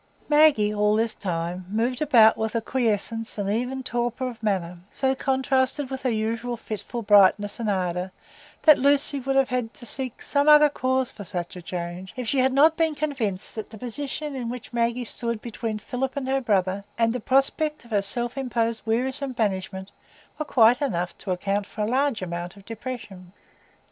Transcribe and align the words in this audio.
Maggie, 0.29 0.73
all 0.73 0.95
this 0.95 1.13
time, 1.13 1.67
moved 1.69 2.01
about 2.01 2.35
with 2.35 2.55
a 2.55 2.59
quiescence 2.61 3.37
and 3.37 3.47
even 3.51 3.83
torpor 3.83 4.27
of 4.27 4.41
manner, 4.41 4.79
so 4.91 5.13
contrasted 5.13 5.91
with 5.91 6.01
her 6.01 6.09
usual 6.09 6.57
fitful 6.57 7.03
brightness 7.03 7.59
and 7.59 7.69
ardor, 7.69 8.11
that 8.63 8.79
Lucy 8.79 9.19
would 9.19 9.35
have 9.35 9.49
had 9.49 9.75
to 9.75 9.85
seek 9.85 10.19
some 10.19 10.49
other 10.49 10.69
cause 10.69 11.11
for 11.11 11.23
such 11.23 11.55
a 11.55 11.61
change, 11.61 12.13
if 12.15 12.27
she 12.27 12.39
had 12.39 12.51
not 12.51 12.75
been 12.75 12.95
convinced 12.95 13.53
that 13.53 13.69
the 13.69 13.77
position 13.77 14.35
in 14.35 14.49
which 14.49 14.73
Maggie 14.73 15.05
stood 15.05 15.39
between 15.39 15.77
Philip 15.77 16.17
and 16.17 16.27
her 16.27 16.41
brother, 16.41 16.83
and 16.97 17.13
the 17.13 17.19
prospect 17.19 17.85
of 17.85 17.91
her 17.91 18.01
self 18.01 18.39
imposed 18.39 18.81
wearisome 18.87 19.33
banishment, 19.33 19.91
were 20.39 20.45
quite 20.45 20.81
enough 20.81 21.15
to 21.19 21.29
account 21.29 21.67
for 21.67 21.81
a 21.81 21.85
large 21.87 22.23
amount 22.23 22.57
of 22.57 22.65
depression. 22.65 23.33